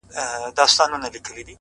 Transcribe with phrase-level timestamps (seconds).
[0.55, 1.33] باندي شعرونه ليكم_